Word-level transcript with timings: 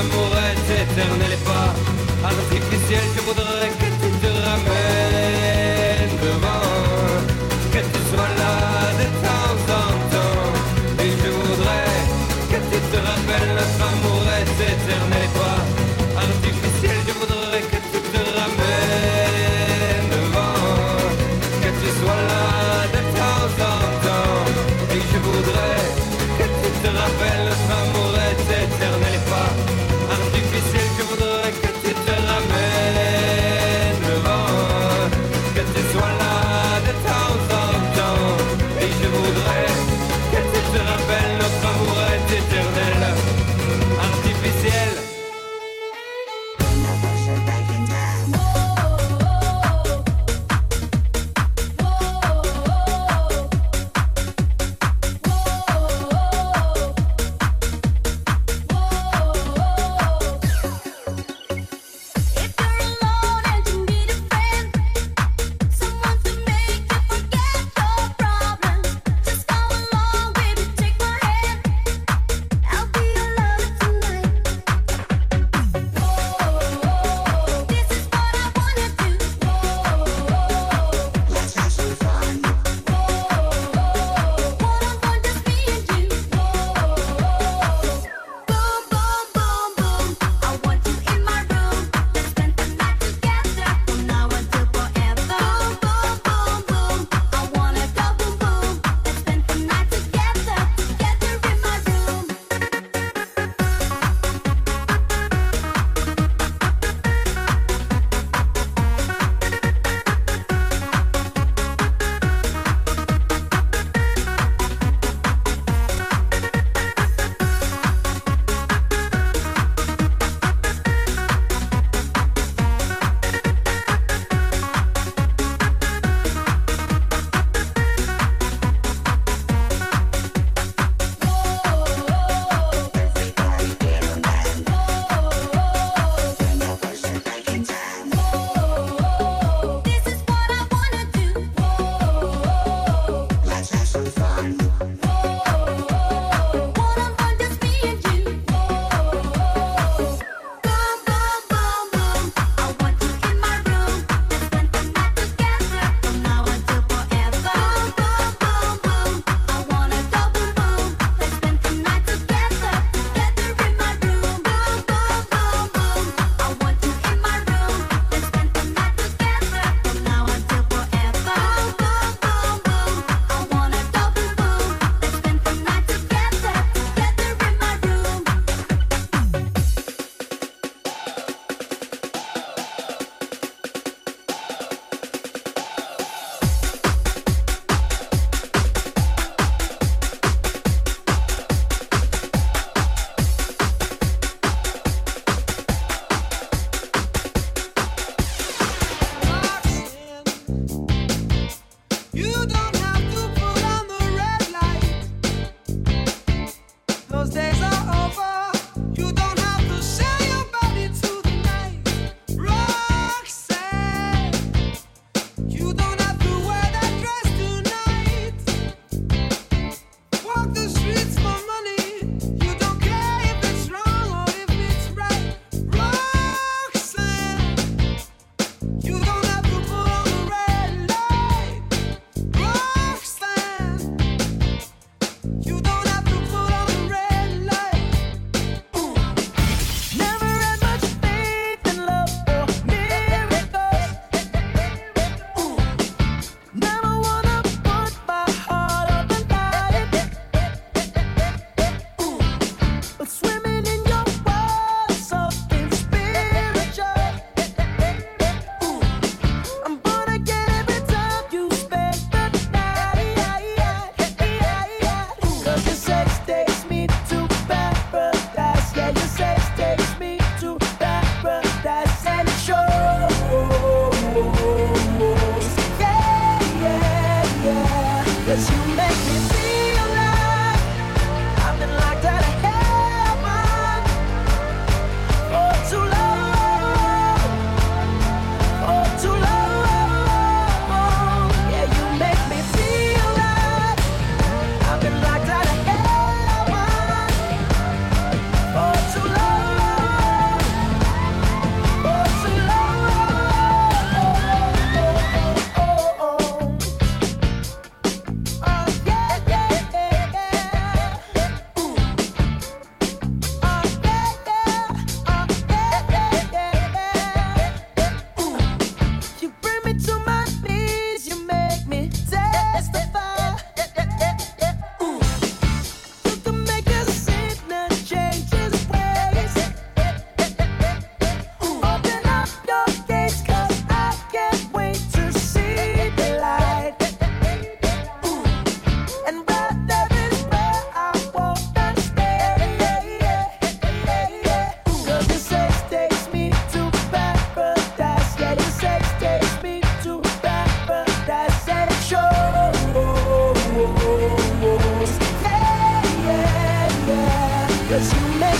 amourette 0.00 0.70
éternelle 0.82 1.32
et 1.32 1.44
pas 1.44 1.74
artificielle, 2.24 3.08
je 3.16 3.20
voudrais 3.22 3.68
que 3.78 3.89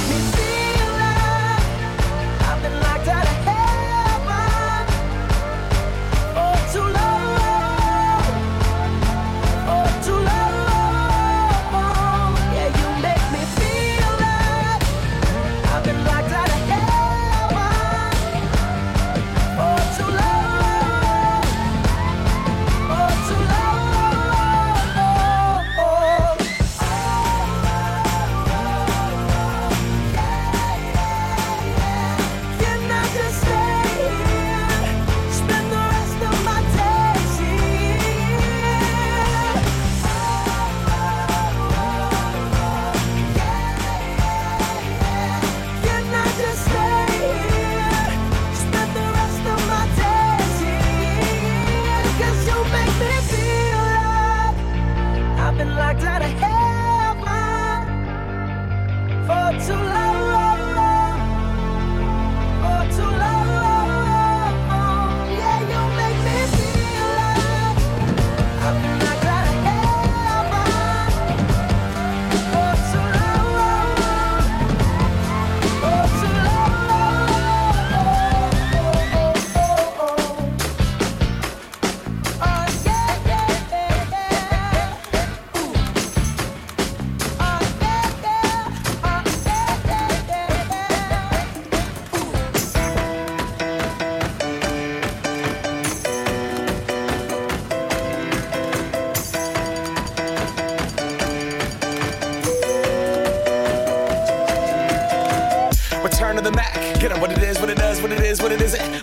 Mr. 0.08 0.49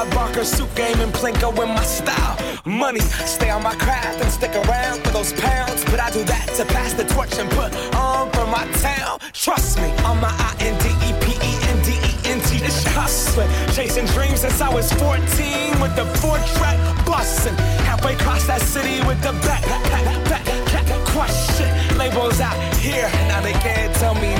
Bob 0.00 0.14
Barker 0.14 0.44
suit 0.44 0.74
game 0.74 0.98
and 1.00 1.12
Plinko 1.12 1.52
in 1.62 1.68
my 1.68 1.84
style 1.84 2.38
money. 2.64 3.00
Stay 3.00 3.50
on 3.50 3.62
my 3.62 3.74
craft 3.74 4.18
and 4.22 4.32
stick 4.32 4.54
around 4.64 5.04
for 5.04 5.10
those 5.10 5.34
pounds. 5.34 5.84
But 5.84 6.00
I 6.00 6.10
do 6.10 6.24
that 6.24 6.46
to 6.56 6.64
pass 6.64 6.94
the 6.94 7.04
torch 7.04 7.36
and 7.36 7.50
put 7.50 7.74
on 7.94 8.30
for 8.30 8.46
my 8.46 8.64
town. 8.80 9.18
Trust 9.34 9.76
me, 9.76 9.90
on 10.08 10.18
my 10.18 10.32
I 10.32 10.56
N 10.60 10.72
D 10.80 10.88
E 11.04 11.10
P 11.20 11.36
E 11.36 11.52
N 11.68 11.78
D 11.84 11.90
E 11.92 12.32
N 12.32 12.40
T. 12.40 12.64
It's 12.64 12.82
hustling. 12.96 13.50
Chasing 13.74 14.06
dreams 14.06 14.40
since 14.40 14.62
I 14.62 14.72
was 14.72 14.90
14 14.94 15.20
with 15.82 15.94
the 15.94 16.06
four 16.16 16.38
track 16.56 16.78
busting. 17.04 17.56
Halfway 17.84 18.14
across 18.14 18.46
that 18.46 18.62
city 18.62 19.04
with 19.06 19.20
the 19.20 19.32
back, 19.44 19.62
back, 19.68 19.84
back, 19.84 20.46
back, 20.64 20.86
question. 21.12 21.68
Labels 21.98 22.40
out 22.40 22.56
here, 22.76 23.10
now 23.28 23.42
they 23.42 23.52
can't 23.52 23.94
tell 23.96 24.14
me. 24.14 24.39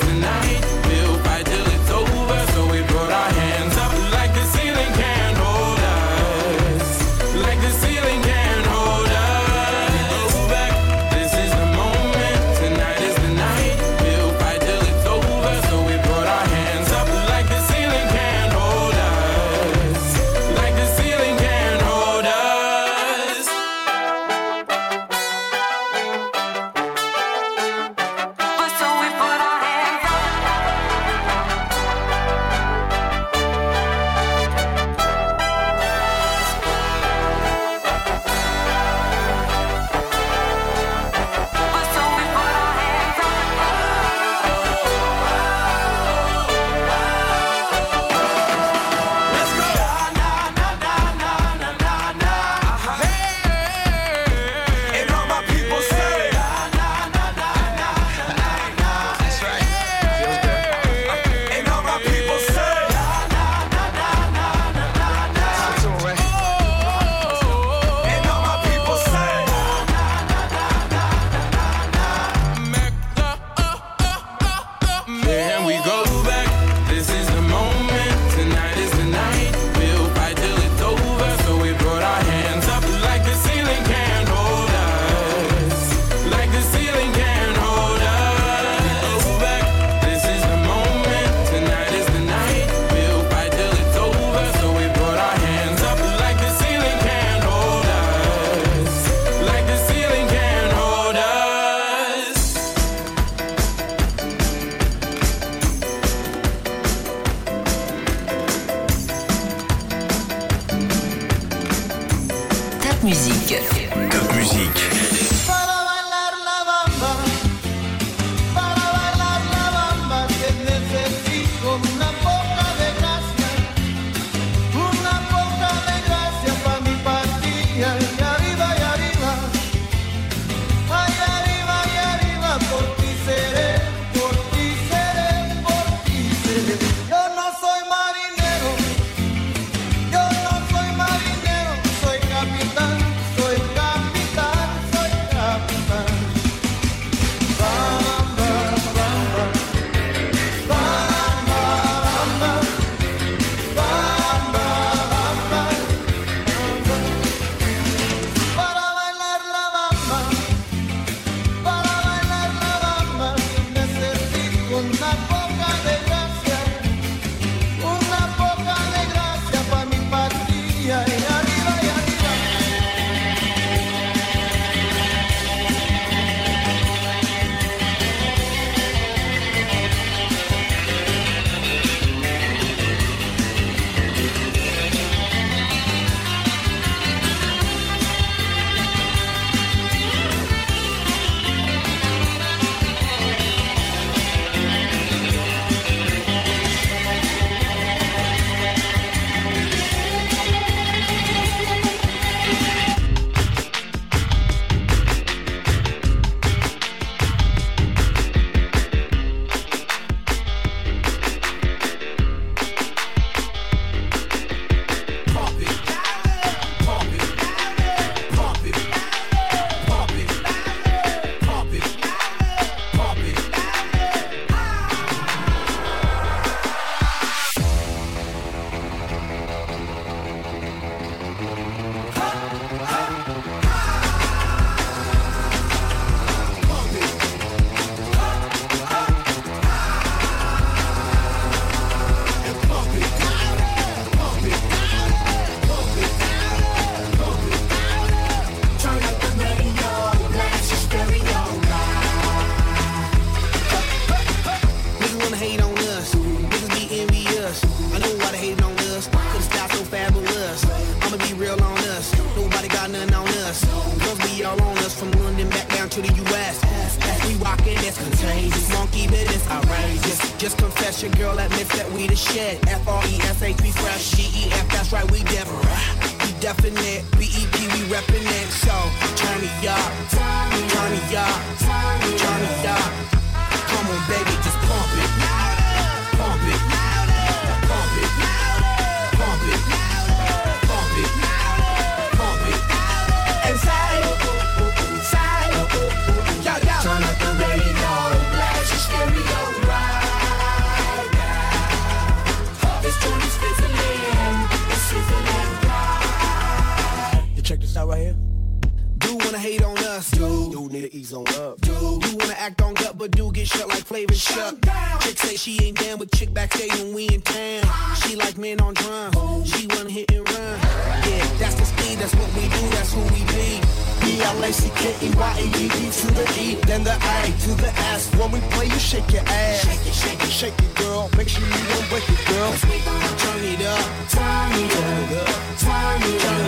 king, 322.61 322.69
that's 322.71 322.93
who 322.93 323.01
we 323.13 323.21
be. 323.33 323.59
B 324.01 324.21
L 324.21 324.43
A 324.43 324.51
C 324.53 324.69
K 324.75 324.93
E 325.05 325.09
Y 325.15 325.33
E 325.41 325.67
D 325.69 325.89
to 325.89 326.07
the 326.13 326.25
E, 326.39 326.55
then 326.65 326.83
the 326.83 326.93
A 326.93 327.17
to 327.45 327.51
the 327.63 327.71
S. 327.93 328.13
When 328.15 328.31
we 328.31 328.39
play, 328.53 328.65
you 328.65 328.79
shake 328.79 329.11
your 329.11 329.25
ass. 329.25 329.61
Shake 329.65 329.85
it, 329.85 329.93
shake 329.93 330.23
it, 330.23 330.33
shake 330.39 330.59
it, 330.65 330.75
girl. 330.75 331.09
Make 331.17 331.29
sure 331.29 331.45
you 331.45 331.65
don't 331.71 331.89
break 331.89 332.07
it, 332.09 332.21
girl. 332.29 332.51
Turn 332.61 333.43
it 333.53 333.61
up, 333.65 333.85
turn 334.09 334.53
it 334.63 334.73
up, 334.73 335.33
turn 335.65 336.01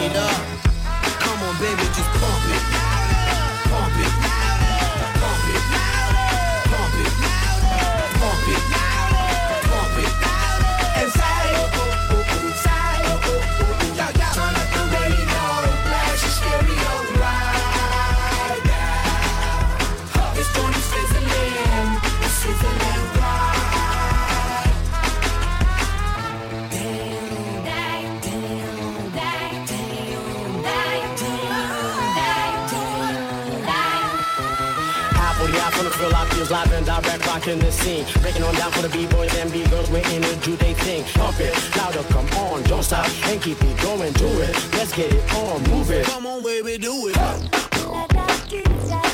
it 0.05 0.15
up. 0.15 0.39
Come 1.23 1.39
on, 1.47 1.55
baby, 1.59 1.85
just 1.97 2.09
pump 2.19 2.45
it. 2.55 2.82
is 36.43 36.51
live 36.51 36.71
and 36.73 36.85
direct 36.85 37.25
rocking 37.25 37.59
the 37.59 37.71
scene. 37.71 38.05
Breaking 38.21 38.43
on 38.43 38.53
down 38.55 38.71
for 38.71 38.81
the 38.81 38.89
B-boys 38.89 39.33
and 39.37 39.51
B-girls, 39.51 39.89
we're 39.89 40.07
in 40.09 40.23
it, 40.23 40.41
do 40.43 40.55
they 40.57 40.73
think? 40.73 41.07
Pump 41.13 41.39
it, 41.39 41.53
louder, 41.77 42.03
come 42.09 42.27
on, 42.45 42.63
don't 42.63 42.83
stop, 42.83 43.07
and 43.27 43.41
keep 43.41 43.61
me 43.61 43.73
going, 43.81 44.11
do 44.13 44.27
it. 44.41 44.53
Let's 44.73 44.95
get 44.95 45.13
it 45.13 45.33
on, 45.35 45.63
move 45.69 45.89
it. 45.91 46.05
Come 46.05 46.25
on, 46.25 46.43
baby, 46.43 46.77
do 46.77 47.07
it. 47.07 47.15
Hey. 47.15 49.12